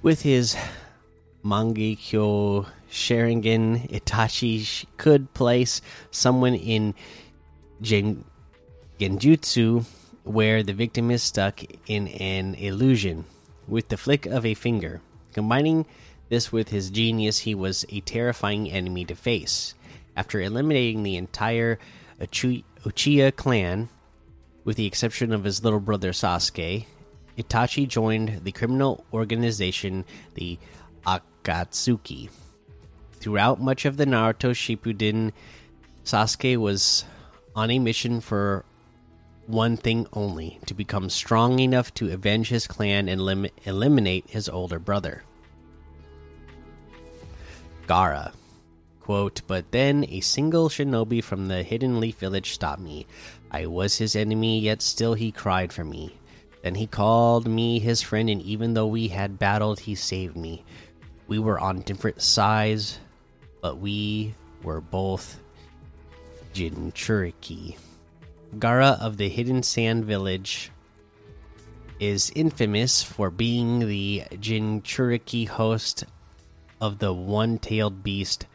With 0.01 0.21
his 0.21 0.55
Mangekyo 1.43 2.67
Sharingan, 2.93 3.89
Itachi 3.89 4.85
could 4.97 5.33
place 5.33 5.81
someone 6.11 6.53
in 6.53 6.93
Gen 7.81 8.23
Genjutsu 8.99 9.83
where 10.23 10.61
the 10.61 10.73
victim 10.73 11.09
is 11.09 11.23
stuck 11.23 11.61
in 11.87 12.07
an 12.07 12.53
illusion 12.53 13.25
with 13.67 13.89
the 13.89 13.97
flick 13.97 14.27
of 14.27 14.45
a 14.45 14.53
finger. 14.53 15.01
Combining 15.33 15.87
this 16.29 16.51
with 16.51 16.69
his 16.69 16.91
genius, 16.91 17.39
he 17.39 17.55
was 17.55 17.83
a 17.89 17.99
terrifying 18.01 18.71
enemy 18.71 19.05
to 19.05 19.15
face. 19.15 19.73
After 20.15 20.39
eliminating 20.39 21.01
the 21.01 21.17
entire 21.17 21.79
Uchiha 22.21 23.35
clan, 23.35 23.89
with 24.63 24.77
the 24.77 24.85
exception 24.85 25.33
of 25.33 25.43
his 25.43 25.63
little 25.63 25.79
brother 25.79 26.11
Sasuke, 26.11 26.85
Itachi 27.39 27.87
joined 27.87 28.41
the 28.43 28.51
criminal 28.51 29.03
organization, 29.11 30.05
the 30.35 30.59
Akatsuki. 31.07 32.29
Throughout 33.23 33.61
much 33.61 33.85
of 33.85 33.95
the 33.95 34.05
Naruto 34.05 34.51
Shippuden, 34.51 35.31
Sasuke 36.03 36.57
was 36.57 37.05
on 37.55 37.71
a 37.71 37.79
mission 37.79 38.19
for 38.19 38.65
one 39.47 39.77
thing 39.77 40.07
only 40.11 40.59
to 40.65 40.73
become 40.73 41.09
strong 41.09 41.59
enough 41.59 41.93
to 41.93 42.11
avenge 42.11 42.49
his 42.49 42.67
clan 42.67 43.07
and 43.07 43.21
elim 43.21 43.47
eliminate 43.63 44.29
his 44.29 44.49
older 44.49 44.77
brother. 44.77 45.23
Gaara. 47.87 48.33
Quote, 48.99 49.41
but 49.47 49.71
then 49.71 50.05
a 50.09 50.19
single 50.19 50.67
shinobi 50.67 51.23
from 51.23 51.47
the 51.47 51.63
Hidden 51.63 52.01
Leaf 52.01 52.17
Village 52.17 52.51
stopped 52.51 52.81
me. 52.81 53.07
I 53.49 53.67
was 53.67 53.99
his 53.99 54.17
enemy, 54.17 54.59
yet 54.59 54.81
still 54.81 55.13
he 55.13 55.31
cried 55.31 55.71
for 55.71 55.85
me. 55.85 56.17
Then 56.61 56.75
he 56.75 56.87
called 56.87 57.47
me 57.47 57.79
his 57.79 58.01
friend, 58.01 58.29
and 58.29 58.41
even 58.41 58.73
though 58.73 58.87
we 58.87 59.07
had 59.07 59.39
battled, 59.39 59.79
he 59.79 59.95
saved 59.95 60.35
me. 60.35 60.65
We 61.25 61.39
were 61.39 61.57
on 61.57 61.83
different 61.83 62.21
sides, 62.21 62.99
but 63.63 63.77
we 63.77 64.35
were 64.61 64.81
both 64.81 65.39
Jinchuriki. 66.53 67.77
Gaara 68.57 68.99
of 68.99 69.15
the 69.15 69.29
Hidden 69.29 69.63
Sand 69.63 70.03
Village 70.03 70.69
is 71.97 72.29
infamous 72.35 73.01
for 73.01 73.31
being 73.31 73.87
the 73.87 74.23
Jinchuriki 74.31 75.47
host 75.47 76.03
of 76.81 76.99
the 76.99 77.13
one 77.13 77.57
tailed 77.57 78.03
beast 78.03 78.47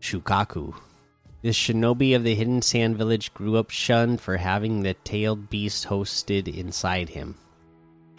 Shukaku. 0.00 0.74
This 1.42 1.56
shinobi 1.56 2.16
of 2.16 2.24
the 2.24 2.34
Hidden 2.34 2.62
Sand 2.62 2.96
Village 2.96 3.32
grew 3.34 3.56
up 3.56 3.70
shunned 3.70 4.20
for 4.20 4.38
having 4.38 4.82
the 4.82 4.94
tailed 5.04 5.48
beast 5.48 5.86
hosted 5.86 6.52
inside 6.52 7.10
him. 7.10 7.36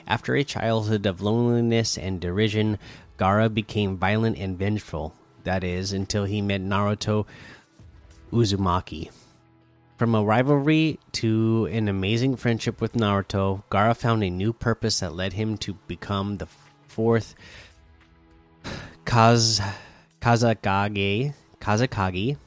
After 0.08 0.34
a 0.36 0.46
childhood 0.46 1.06
of 1.06 1.22
loneliness 1.22 1.98
and 1.98 2.22
derision, 2.22 2.80
Gaara 3.20 3.54
became 3.54 3.98
violent 3.98 4.38
and 4.38 4.58
vengeful. 4.58 5.14
That 5.46 5.64
is, 5.64 5.94
until 5.94 6.26
he 6.26 6.42
met 6.42 6.62
Naruto 6.62 7.26
Uzumaki. 8.32 9.10
From 9.98 10.14
a 10.14 10.24
rivalry 10.24 11.00
to 11.14 11.70
an 11.72 11.88
amazing 11.88 12.36
friendship 12.36 12.82
with 12.82 12.94
Naruto, 12.94 13.64
Gaara 13.72 13.96
found 13.96 14.24
a 14.24 14.30
new 14.30 14.52
purpose 14.52 15.00
that 15.00 15.16
led 15.16 15.34
him 15.34 15.58
to 15.60 15.76
become 15.88 16.38
the 16.38 16.48
fourth 16.88 17.34
Kaz 19.06 19.62
Kazekage 20.20 21.34
Kazekage, 21.62 22.38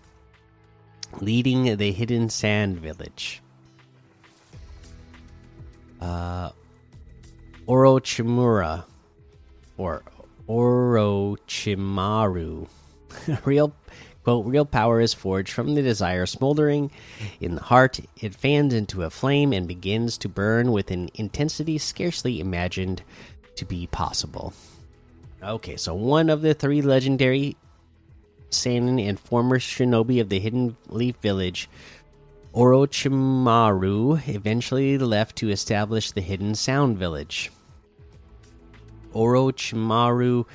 leading 1.21 1.77
the 1.77 1.93
Hidden 1.93 2.29
Sand 2.29 2.79
Village. 2.79 3.41
Uh, 6.01 6.51
Orochimura, 7.67 8.85
or 9.77 10.03
Orochimaru, 10.49 11.49
real 13.45 13.75
quote 14.25 14.47
real 14.47 14.65
power 14.65 15.01
is 15.01 15.15
forged 15.15 15.53
from 15.53 15.75
the 15.75 15.83
desire 15.83 16.27
smoldering 16.27 16.91
in 17.41 17.55
the 17.55 17.63
heart 17.63 18.01
it 18.21 18.35
fans 18.35 18.75
into 18.75 19.03
a 19.03 19.11
flame 19.11 19.53
and 19.53 19.67
begins 19.67 20.19
to 20.19 20.29
burn 20.29 20.73
with 20.73 20.91
an 20.91 21.09
intensity 21.15 21.79
scarcely 21.79 22.41
imagined 22.41 23.03
to 23.55 23.65
be 23.65 23.87
possible 23.89 24.53
okay 25.43 25.77
so 25.77 25.95
one 25.95 26.29
of 26.29 26.43
the 26.43 26.55
three 26.55 26.83
legendary 26.83 27.57
Sannin 28.51 28.99
and 28.99 29.19
former 29.19 29.59
shinobi 29.59 30.21
of 30.21 30.29
the 30.29 30.39
Hidden 30.39 30.77
Leaf 30.89 31.17
Village, 31.17 31.69
Orochimaru 32.55 34.27
eventually 34.29 34.99
left 34.99 35.37
to 35.37 35.51
establish 35.51 36.11
the 36.11 36.21
Hidden 36.21 36.55
Sound 36.55 36.99
Village. 36.99 37.51
Orochimaru 39.13 40.47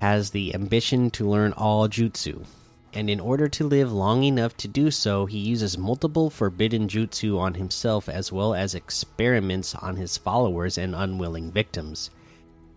has 0.00 0.30
the 0.30 0.54
ambition 0.54 1.10
to 1.10 1.28
learn 1.28 1.52
all 1.52 1.88
jutsu, 1.88 2.44
and 2.92 3.10
in 3.10 3.20
order 3.20 3.48
to 3.48 3.66
live 3.66 3.92
long 3.92 4.24
enough 4.24 4.56
to 4.56 4.68
do 4.68 4.90
so, 4.90 5.26
he 5.26 5.38
uses 5.38 5.76
multiple 5.76 6.30
forbidden 6.30 6.88
jutsu 6.88 7.38
on 7.38 7.54
himself 7.54 8.08
as 8.08 8.32
well 8.32 8.54
as 8.54 8.74
experiments 8.74 9.74
on 9.74 9.96
his 9.96 10.16
followers 10.16 10.78
and 10.78 10.94
unwilling 10.94 11.52
victims. 11.52 12.10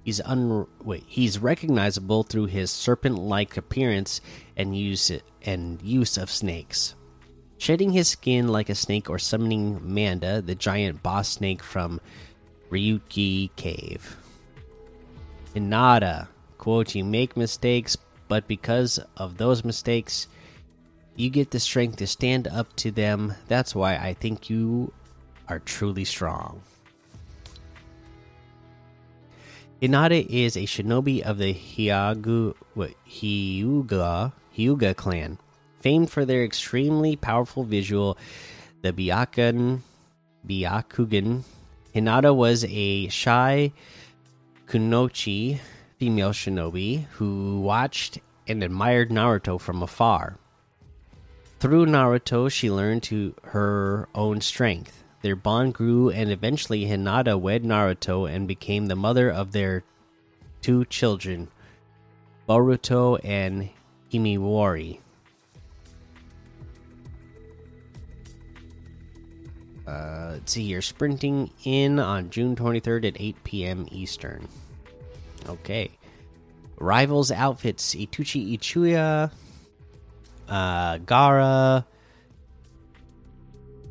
He's 0.04 0.20
un 0.22 0.68
wait, 0.84 1.04
he's 1.08 1.40
recognizable 1.40 2.24
through 2.24 2.48
his 2.48 2.72
serpent-like 2.72 3.56
appearance 3.56 4.20
and 4.58 4.76
use 4.76 5.12
and 5.44 5.82
use 5.82 6.18
of 6.18 6.32
snakes. 6.32 6.96
Shedding 7.60 7.92
his 7.92 8.08
skin 8.08 8.48
like 8.48 8.70
a 8.70 8.76
snake 8.76 9.10
or 9.10 9.20
summoning 9.20 9.80
Manda, 9.84 10.42
the 10.42 10.56
giant 10.56 11.04
boss 11.04 11.30
snake 11.30 11.62
from 11.62 12.02
Ryuchi 12.72 13.52
Cave. 13.56 14.18
Hinata, 15.54 16.28
quote, 16.62 16.96
you 16.96 17.04
make 17.04 17.36
mistakes, 17.36 17.98
but 18.30 18.48
because 18.48 19.00
of 19.18 19.38
those 19.38 19.66
mistakes, 19.66 20.28
you 21.16 21.30
get 21.30 21.52
the 21.52 21.60
strength 21.60 21.98
to 21.98 22.08
stand 22.08 22.48
up 22.48 22.74
to 22.78 22.92
them. 22.92 23.34
That's 23.48 23.76
why 23.76 23.96
I 23.96 24.14
think 24.14 24.50
you 24.50 24.94
are 25.50 25.60
truly 25.60 26.06
strong. 26.06 26.62
Hinata 29.82 30.24
is 30.30 30.56
a 30.56 30.62
shinobi 30.62 31.22
of 31.22 31.40
the 31.40 31.52
Hyagu, 31.52 32.54
what, 32.76 32.92
Hyuga, 33.10 34.32
Hyuga 34.56 34.96
clan, 34.96 35.40
famed 35.80 36.12
for 36.12 36.26
their 36.26 36.44
extremely 36.44 37.16
powerful 37.16 37.64
visual. 37.64 38.20
The 38.84 38.94
Byakugan, 38.94 39.80
Byakugan. 40.48 41.42
Hinata 41.96 42.36
was 42.36 42.64
a 42.70 43.08
shy 43.08 43.74
Kunoichi 44.68 45.60
female 46.02 46.32
shinobi 46.32 47.06
who 47.12 47.62
watched 47.62 48.18
and 48.48 48.64
admired 48.64 49.12
Naruto 49.12 49.62
from 49.62 49.84
afar. 49.84 50.40
Through 51.60 51.86
Naruto, 51.86 52.52
she 52.52 52.72
learned 52.72 53.04
to 53.04 53.36
her 53.44 54.10
own 54.16 54.42
strength. 54.42 55.04
Their 55.22 55.36
bond 55.36 55.76
grew, 55.76 56.10
and 56.10 56.32
eventually 56.32 56.88
Hinata 56.88 57.40
wed 57.40 57.64
Naruto 57.64 58.28
and 58.28 58.48
became 58.48 58.88
the 58.88 58.96
mother 58.96 59.30
of 59.30 59.52
their 59.52 59.84
two 60.64 60.86
children, 60.86 61.50
Boruto 62.50 63.20
and 63.24 63.70
Himawari. 64.12 65.02
Uh, 69.86 70.30
let's 70.32 70.52
see 70.52 70.66
here. 70.66 70.82
Sprinting 70.82 71.52
in 71.64 72.00
on 72.00 72.32
June 72.32 72.56
23rd 72.56 73.08
at 73.10 73.22
8 73.22 73.44
p.m. 73.44 73.88
Eastern. 73.92 74.48
Okay. 75.48 75.92
Rivals 76.78 77.32
outfits 77.32 77.94
Ituchi 77.94 78.58
Ichuya, 78.58 79.32
uh, 80.50 80.98
Gaara, 80.98 81.86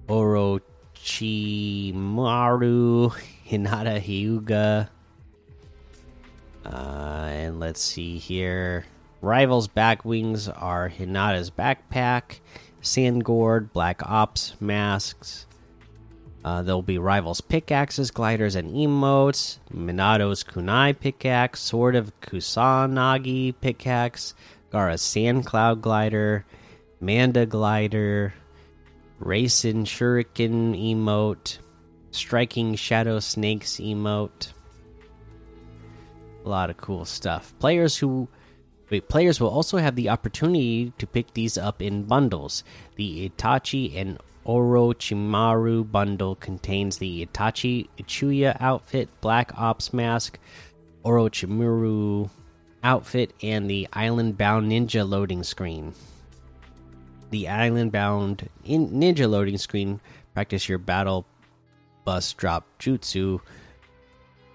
Orochimaru, 0.08 0.62
Hinata 3.48 4.00
Hyuga. 4.00 4.88
Uh, 6.64 7.28
and 7.30 7.60
let's 7.60 7.80
see 7.80 8.18
here. 8.18 8.86
Rivals' 9.22 9.68
back 9.68 10.04
wings 10.04 10.48
are 10.48 10.88
Hinata's 10.88 11.50
backpack, 11.50 12.40
Sand 12.80 13.24
Gourd, 13.24 13.72
Black 13.72 14.02
Ops 14.04 14.54
masks. 14.60 15.46
Uh, 16.42 16.62
there'll 16.62 16.82
be 16.82 16.98
Rivals' 16.98 17.40
pickaxes, 17.40 18.10
gliders, 18.10 18.54
and 18.54 18.74
emotes. 18.74 19.58
Minato's 19.72 20.42
kunai 20.42 20.98
pickaxe, 20.98 21.60
Sword 21.60 21.94
of 21.94 22.18
Kusanagi 22.20 23.54
pickaxe, 23.60 24.34
Gaara's 24.72 25.02
Sand 25.02 25.44
Cloud 25.44 25.82
glider, 25.82 26.46
Manda 27.00 27.44
glider, 27.44 28.32
Racing 29.18 29.84
Shuriken 29.84 30.74
emote, 30.74 31.58
Striking 32.10 32.74
Shadow 32.74 33.18
Snakes 33.20 33.76
emote. 33.76 34.52
A 36.46 36.48
lot 36.48 36.70
of 36.70 36.78
cool 36.78 37.04
stuff. 37.04 37.52
Players 37.58 37.98
who 37.98 38.28
wait, 38.90 39.08
players 39.08 39.40
will 39.40 39.50
also 39.50 39.76
have 39.76 39.94
the 39.94 40.08
opportunity 40.08 40.92
to 40.96 41.06
pick 41.06 41.34
these 41.34 41.58
up 41.58 41.82
in 41.82 42.04
bundles. 42.04 42.64
The 42.96 43.28
Itachi 43.28 43.94
and 43.94 44.18
Orochimaru 44.46 45.90
bundle 45.90 46.34
contains 46.36 46.98
the 46.98 47.26
Itachi 47.26 47.88
Uchiha 47.98 48.56
outfit, 48.60 49.08
Black 49.20 49.52
Ops 49.56 49.92
mask, 49.92 50.38
Orochimaru 51.04 52.30
outfit, 52.82 53.32
and 53.42 53.68
the 53.68 53.86
Island 53.92 54.38
Bound 54.38 54.70
Ninja 54.70 55.08
loading 55.08 55.42
screen. 55.42 55.92
The 57.30 57.48
Island 57.48 57.92
Bound 57.92 58.48
Ninja 58.66 59.28
loading 59.28 59.58
screen 59.58 60.00
practice 60.34 60.68
your 60.68 60.78
battle 60.78 61.26
bus 62.04 62.32
drop 62.32 62.66
jutsu 62.78 63.40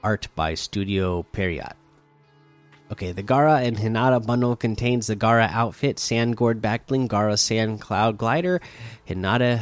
art 0.04 0.28
by 0.36 0.56
Studio 0.56 1.24
Pierrot. 1.24 1.76
Okay, 2.92 3.12
the 3.12 3.24
Gaara 3.24 3.66
and 3.66 3.78
Hinata 3.78 4.24
bundle 4.26 4.56
contains 4.56 5.08
the 5.08 5.16
Gaara 5.16 5.50
outfit, 5.52 5.98
Sand 5.98 6.38
Gourd 6.38 6.62
backbling, 6.62 7.08
Gaara 7.08 7.38
Sand 7.40 7.82
Cloud 7.82 8.18
glider, 8.18 8.62
Hinata 9.08 9.62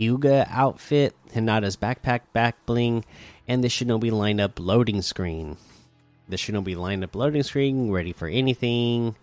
Hyuga 0.00 0.46
outfit, 0.50 1.14
Hinata's 1.34 1.76
backpack 1.76 2.20
back 2.32 2.64
bling, 2.64 3.04
and 3.46 3.62
the 3.62 3.68
Shinobi 3.68 4.10
lineup 4.10 4.52
loading 4.58 5.02
screen. 5.02 5.56
The 6.28 6.36
Shinobi 6.36 6.74
lineup 6.74 7.14
loading 7.14 7.42
screen, 7.42 7.90
ready 7.90 8.12
for 8.12 8.26
anything. 8.26 9.16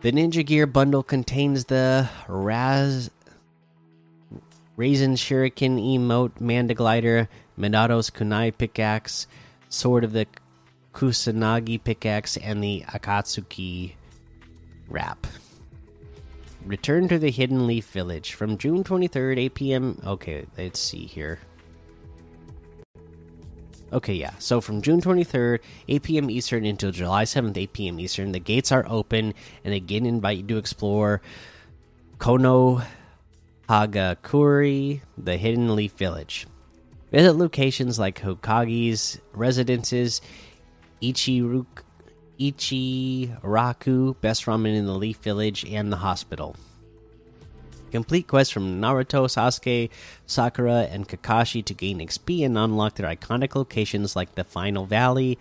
The 0.00 0.12
Ninja 0.12 0.44
Gear 0.44 0.66
bundle 0.66 1.02
contains 1.02 1.66
the 1.66 2.08
Raz 2.26 3.10
Raisin 4.76 5.14
Shuriken 5.14 5.78
emote, 5.78 6.40
Manda 6.40 6.74
glider, 6.74 7.28
Minato's 7.58 8.10
kunai 8.10 8.56
pickaxe, 8.56 9.26
Sword 9.68 10.02
of 10.02 10.12
the 10.12 10.26
Kusanagi 10.94 11.82
pickaxe, 11.82 12.36
and 12.38 12.64
the 12.64 12.84
Akatsuki 12.88 13.92
wrap. 14.88 15.26
Return 16.66 17.08
to 17.08 17.18
the 17.18 17.30
Hidden 17.30 17.66
Leaf 17.66 17.86
Village 17.90 18.34
from 18.34 18.56
June 18.56 18.84
23rd, 18.84 19.38
8 19.38 19.54
p.m. 19.54 20.02
Okay, 20.06 20.46
let's 20.56 20.78
see 20.78 21.06
here. 21.06 21.40
Okay, 23.92 24.14
yeah. 24.14 24.32
So 24.38 24.60
from 24.60 24.80
June 24.80 25.00
23rd, 25.00 25.58
8 25.88 26.02
p.m. 26.02 26.30
Eastern 26.30 26.64
until 26.64 26.92
July 26.92 27.24
7th, 27.24 27.58
8 27.58 27.72
p.m. 27.72 28.00
Eastern, 28.00 28.32
the 28.32 28.38
gates 28.38 28.72
are 28.72 28.86
open 28.88 29.34
and 29.64 29.74
again 29.74 30.06
invite 30.06 30.38
you 30.38 30.44
to 30.44 30.56
explore 30.56 31.20
Kono 32.18 32.84
Hagakure, 33.68 35.00
the 35.18 35.36
Hidden 35.36 35.74
Leaf 35.74 35.92
Village. 35.92 36.46
Visit 37.10 37.34
locations 37.34 37.98
like 37.98 38.20
Hokage's 38.20 39.20
residences, 39.34 40.22
Ichiruk, 41.02 41.82
Ichiraku, 42.38 44.20
best 44.20 44.46
ramen 44.46 44.76
in 44.76 44.86
the 44.86 44.94
Leaf 44.94 45.18
Village, 45.18 45.64
and 45.64 45.92
the 45.92 45.98
hospital. 45.98 46.56
Complete 47.90 48.26
quests 48.26 48.52
from 48.52 48.80
Naruto, 48.80 49.26
Sasuke, 49.26 49.90
Sakura, 50.26 50.88
and 50.90 51.06
Kakashi 51.06 51.62
to 51.64 51.74
gain 51.74 51.98
XP 51.98 52.44
and 52.44 52.56
unlock 52.56 52.94
their 52.94 53.14
iconic 53.14 53.54
locations 53.54 54.16
like 54.16 54.34
the 54.34 54.44
Final 54.44 54.86
Valley, 54.86 55.38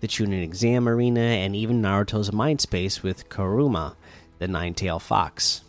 the 0.00 0.08
Chunin 0.08 0.42
Exam 0.42 0.88
Arena, 0.88 1.20
and 1.20 1.54
even 1.54 1.82
Naruto's 1.82 2.32
Mind 2.32 2.62
Space 2.62 3.02
with 3.02 3.28
Kurama, 3.28 3.94
the 4.38 4.48
Nine 4.48 4.72
Tail 4.72 4.98
Fox. 4.98 5.62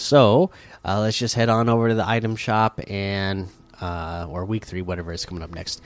So 0.00 0.50
uh, 0.84 1.00
let's 1.00 1.18
just 1.18 1.34
head 1.34 1.48
on 1.48 1.68
over 1.68 1.88
to 1.88 1.94
the 1.94 2.08
item 2.08 2.36
shop 2.36 2.80
and 2.88 3.48
uh, 3.80 4.26
or 4.28 4.44
week 4.44 4.64
three, 4.64 4.82
whatever 4.82 5.12
is 5.12 5.24
coming 5.24 5.42
up 5.42 5.50
next, 5.50 5.80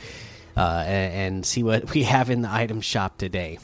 uh, 0.56 0.84
and, 0.86 1.14
and, 1.14 1.46
see 1.46 1.62
what 1.62 1.90
we 1.94 2.04
have 2.04 2.30
in 2.30 2.42
the 2.42 2.50
item 2.50 2.80
shop 2.80 3.18
today. 3.18 3.58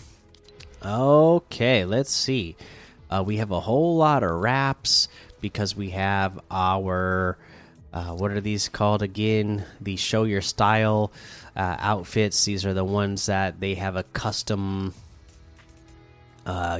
Okay, 0.84 1.84
let's 1.84 2.12
see. 2.12 2.56
Uh, 3.10 3.22
we 3.26 3.38
have 3.38 3.50
a 3.50 3.60
whole 3.60 3.96
lot 3.96 4.22
of 4.22 4.30
wraps 4.30 5.08
because 5.40 5.74
we 5.74 5.90
have 5.90 6.38
our 6.50 7.38
uh, 7.92 8.14
what 8.14 8.30
are 8.30 8.40
these 8.40 8.68
called 8.68 9.02
again? 9.02 9.64
The 9.80 9.96
show 9.96 10.22
your 10.22 10.42
style 10.42 11.12
uh, 11.56 11.76
outfits. 11.78 12.44
These 12.44 12.64
are 12.64 12.74
the 12.74 12.84
ones 12.84 13.26
that 13.26 13.60
they 13.60 13.74
have 13.74 13.96
a 13.96 14.04
custom 14.04 14.94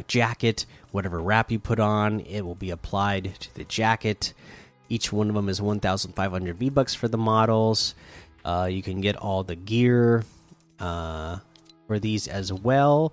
jacket 0.07 0.67
whatever 0.93 1.21
wrap 1.21 1.51
you 1.51 1.59
put 1.59 1.81
on, 1.81 2.21
it 2.21 2.43
will 2.43 2.55
be 2.55 2.71
applied 2.71 3.35
to 3.41 3.55
the 3.55 3.65
jacket. 3.65 4.35
Each 4.89 5.13
one 5.13 5.29
of 5.29 5.35
them 5.35 5.49
is 5.49 5.63
1,500 5.63 6.57
V 6.57 6.71
bucks 6.71 6.95
for 6.95 7.09
the 7.09 7.19
models. 7.19 7.95
Uh, 8.45 8.69
you 8.71 8.83
can 8.83 9.01
get 9.01 9.17
all 9.17 9.45
the 9.45 9.57
gear 9.57 10.25
uh, 10.79 11.39
for 11.87 11.99
these 11.99 12.27
as 12.27 12.53
well. 12.53 13.13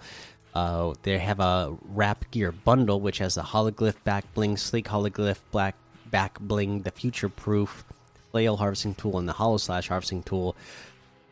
Uh, 0.55 0.95
they 1.03 1.19
have 1.19 1.39
a 1.39 1.77
wrap 1.89 2.29
gear 2.31 2.51
bundle, 2.51 2.99
which 2.99 3.19
has 3.19 3.36
the 3.36 3.43
hologlyph 3.43 4.03
back 4.03 4.33
bling, 4.33 4.57
sleek 4.57 4.88
hologlyph 4.88 5.39
black 5.51 5.75
back 6.10 6.39
bling, 6.39 6.81
the 6.81 6.91
future 6.91 7.29
proof 7.29 7.83
flail 8.31 8.57
harvesting 8.57 8.95
tool, 8.95 9.19
and 9.19 9.27
the 9.27 9.33
hollow 9.33 9.57
slash 9.57 9.89
harvesting 9.89 10.23
tool, 10.23 10.55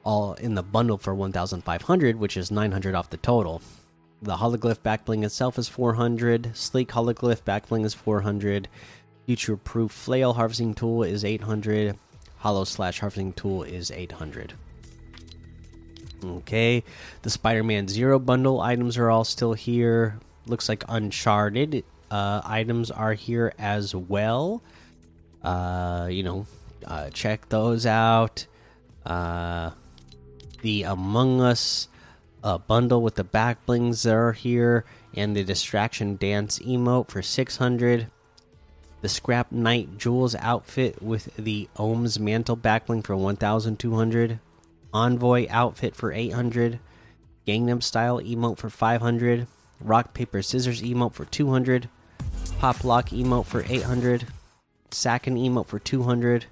all 0.03 0.33
in 0.35 0.53
the 0.53 0.61
bundle 0.61 0.97
for 0.97 1.15
1,500, 1.15 2.17
which 2.17 2.37
is 2.37 2.51
900 2.51 2.93
off 2.93 3.09
the 3.09 3.17
total. 3.17 3.61
The 4.25 4.37
hologlyph 4.37 4.81
back 4.81 5.05
bling 5.05 5.23
itself 5.23 5.59
is 5.59 5.69
400. 5.69 6.57
Sleek 6.57 6.89
hologlyph 6.89 7.45
back 7.45 7.69
bling 7.69 7.85
is 7.85 7.93
400. 7.93 8.67
Future 9.27 9.55
proof 9.55 9.91
flail 9.91 10.33
harvesting 10.33 10.73
tool 10.73 11.03
is 11.03 11.23
800. 11.23 11.95
Hollow 12.37 12.63
slash 12.63 13.01
harvesting 13.01 13.33
tool 13.33 13.61
is 13.61 13.91
800. 13.91 14.55
Okay, 16.23 16.83
the 17.21 17.29
Spider 17.29 17.61
Man 17.61 17.87
Zero 17.87 18.17
bundle 18.17 18.61
items 18.61 18.97
are 18.97 19.11
all 19.11 19.25
still 19.25 19.53
here. 19.53 20.17
Looks 20.47 20.67
like 20.69 20.83
Uncharted 20.89 21.83
uh, 22.09 22.41
items 22.43 22.89
are 22.89 23.13
here 23.13 23.53
as 23.59 23.93
well. 23.93 24.63
Uh, 25.43 26.07
you 26.09 26.23
know, 26.23 26.47
uh, 26.83 27.11
check 27.11 27.47
those 27.49 27.85
out. 27.85 28.47
Uh, 29.05 29.69
the 30.63 30.81
Among 30.81 31.41
Us 31.41 31.89
uh, 32.45 32.59
bundle 32.59 33.01
with 33.01 33.15
the 33.15 33.23
back 33.23 33.65
blings 33.65 34.03
that 34.03 34.13
are 34.13 34.31
here, 34.31 34.85
and 35.15 35.35
the 35.35 35.43
Distraction 35.43 36.15
Dance 36.15 36.59
emote 36.59 37.09
for 37.09 37.23
600. 37.23 38.07
The 39.01 39.09
Scrap 39.09 39.51
Knight 39.51 39.97
Jewels 39.97 40.35
outfit 40.35 41.01
with 41.01 41.35
the 41.37 41.67
Ohms 41.75 42.19
Mantle 42.19 42.55
backbling 42.55 43.03
for 43.03 43.17
1,200. 43.17 44.39
Envoy 44.93 45.47
outfit 45.49 45.95
for 45.95 46.13
800, 46.13 46.79
Gangnam 47.45 47.83
Style 47.83 48.21
emote 48.21 48.57
for 48.57 48.69
500, 48.69 49.45
Rock 49.81 50.13
Paper 50.13 50.41
Scissors 50.41 50.81
emote 50.81 51.13
for 51.13 51.25
200, 51.25 51.89
Pop 52.59 52.83
Lock 52.85 53.09
emote 53.09 53.45
for 53.45 53.65
800, 53.67 54.27
Sakin 54.91 55.35
emote 55.35 55.67
for 55.67 55.79
200. 55.79 56.45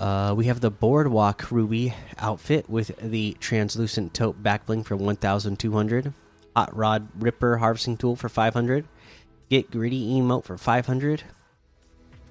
Uh, 0.00 0.34
we 0.36 0.46
have 0.46 0.60
the 0.60 0.70
Boardwalk 0.70 1.50
Ruby 1.50 1.94
outfit 2.18 2.68
with 2.68 2.96
the 3.00 3.36
translucent 3.40 4.12
tote 4.12 4.42
backbling 4.42 4.84
for 4.84 4.96
1,200, 4.96 6.12
Hot 6.56 6.76
Rod 6.76 7.08
Ripper 7.18 7.58
harvesting 7.58 7.96
tool 7.96 8.16
for 8.16 8.28
500, 8.28 8.86
Get 9.50 9.70
Gritty 9.70 10.14
emote 10.14 10.44
for 10.44 10.58
500 10.58 11.24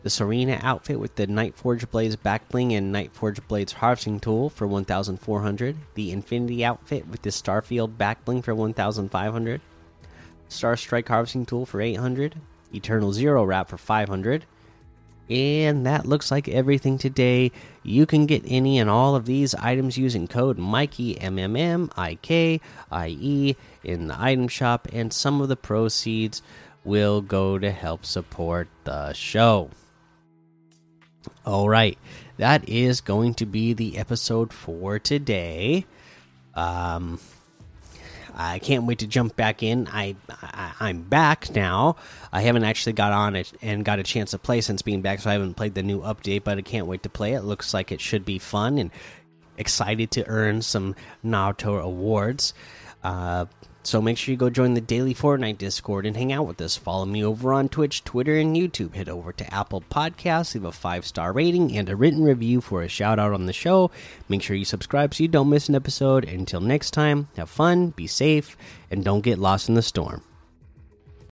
the 0.04 0.10
Serena 0.10 0.60
outfit 0.62 1.00
with 1.00 1.16
the 1.16 1.28
Nightforge 1.28 1.90
Blades 1.90 2.18
backbling 2.18 2.78
and 2.78 2.94
Nightforge 2.94 3.40
Blades 3.48 3.72
harvesting 3.72 4.20
tool 4.20 4.50
for 4.50 4.68
1,400. 4.68 5.78
The 5.96 6.12
Infinity 6.12 6.64
outfit 6.66 7.08
with 7.08 7.22
the 7.22 7.30
Starfield 7.30 7.96
backbling 7.96 8.44
for 8.44 8.54
1,500. 8.54 9.62
Star 10.50 10.76
Strike 10.76 11.08
harvesting 11.08 11.46
tool 11.46 11.66
for 11.66 11.80
800. 11.80 12.36
Eternal 12.74 13.14
Zero 13.14 13.46
wrap 13.46 13.70
for 13.70 13.78
500. 13.78 14.46
And 15.30 15.86
that 15.86 16.06
looks 16.06 16.32
like 16.32 16.50
everything 16.50 16.98
today. 16.98 17.52
You 17.82 18.06
can 18.06 18.26
get 18.26 18.44
any 18.46 18.78
and 18.78 18.90
all 18.90 19.16
of 19.16 19.26
these 19.26 19.56
items 19.56 19.98
using 19.98 20.28
code 20.28 20.58
Mikey 20.58 21.20
M 21.20 21.40
M 21.40 21.56
M 21.56 21.90
I 21.96 22.16
K 22.16 22.60
I 22.92 23.08
E 23.08 23.56
in 23.84 24.08
the 24.08 24.22
item 24.22 24.48
shop, 24.48 24.88
and 24.92 25.14
some 25.14 25.42
of 25.42 25.48
the 25.48 25.56
proceeds 25.56 26.42
will 26.84 27.22
go 27.22 27.58
to 27.58 27.72
help 27.72 28.06
support 28.06 28.68
the 28.84 29.14
show. 29.14 29.70
All 31.46 31.70
right, 31.70 31.98
that 32.38 32.68
is 32.68 33.00
going 33.00 33.34
to 33.36 33.46
be 33.46 33.72
the 33.72 33.98
episode 33.98 34.52
for 34.52 35.00
today. 35.00 35.86
Um, 36.54 37.20
I 38.36 38.60
can't 38.60 38.86
wait 38.86 39.00
to 39.00 39.08
jump 39.08 39.36
back 39.36 39.64
in. 39.64 39.88
I, 39.88 40.16
I 40.80 40.90
am 40.90 41.04
back 41.04 41.54
now. 41.54 41.98
I 42.32 42.42
haven't 42.42 42.64
actually 42.64 42.94
got 42.94 43.14
on 43.14 43.36
it 43.36 43.52
and 43.62 43.86
got 43.86 44.00
a 44.00 44.04
chance 44.04 44.32
to 44.32 44.40
play 44.40 44.62
since 44.62 44.82
being 44.82 45.02
back, 45.02 45.20
so 45.20 45.30
I 45.30 45.34
haven't 45.34 45.54
played 45.56 45.76
the 45.76 45.84
new 45.84 46.02
update. 46.02 46.44
But 46.44 46.58
I 46.58 46.62
can't 46.62 46.88
wait 46.88 47.04
to 47.04 47.10
play 47.10 47.34
it. 47.34 47.42
Looks 47.42 47.74
like 47.74 47.92
it 47.92 48.02
should 48.02 48.26
be 48.26 48.40
fun 48.40 48.78
and 48.78 48.92
excited 49.58 50.12
to 50.12 50.28
earn 50.28 50.62
some 50.62 50.96
Naruto 51.24 51.82
awards. 51.82 52.54
Uh, 53.04 53.46
so 53.84 54.02
make 54.02 54.18
sure 54.18 54.32
you 54.32 54.38
go 54.38 54.50
join 54.50 54.74
the 54.74 54.82
daily 54.82 55.14
Fortnite 55.14 55.58
Discord 55.58 56.06
and 56.06 56.16
hang 56.16 56.32
out 56.32 56.48
with 56.48 56.62
us. 56.62 56.78
Follow 56.78 57.06
me 57.06 57.24
over 57.24 57.54
on 57.54 57.70
Twitch, 57.70 58.04
Twitter, 58.04 58.38
and 58.38 58.56
YouTube. 58.56 58.96
Head 58.96 59.10
over 59.10 59.32
to 59.34 59.54
Apple 59.54 59.84
Podcasts, 59.90 60.54
leave 60.56 60.66
a 60.66 60.72
five 60.72 61.06
star 61.06 61.34
rating 61.34 61.76
and 61.78 61.90
a 61.90 61.96
written 61.96 62.24
review 62.24 62.62
for 62.62 62.82
a 62.82 62.88
shout 62.88 63.20
out 63.20 63.34
on 63.34 63.46
the 63.46 63.54
show. 63.54 63.92
Make 64.30 64.42
sure 64.42 64.56
you 64.56 64.66
subscribe 64.66 65.14
so 65.14 65.24
you 65.24 65.28
don't 65.28 65.50
miss 65.50 65.70
an 65.70 65.76
episode. 65.76 66.26
Until 66.26 66.62
next 66.62 66.92
time, 66.92 67.28
have 67.36 67.50
fun, 67.50 67.90
be 67.90 68.08
safe, 68.08 68.58
and 68.90 69.04
don't 69.04 69.22
get 69.22 69.40
lost 69.40 69.70
in 69.70 69.76
the 69.76 69.82
storm. 69.82 70.24